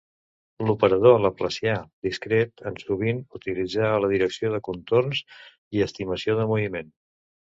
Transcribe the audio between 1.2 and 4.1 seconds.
laplacià discret és sovint utilitzat en la